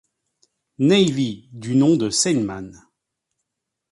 [0.79, 2.83] Navy du nom de Sandman.